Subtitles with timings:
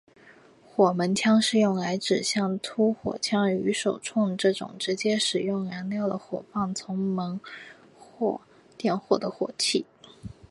[0.65, 7.39] 火门枪是用来指像突火枪与手铳这种直接使用燃烧的火棒从火门
[8.77, 9.85] 点火的火器。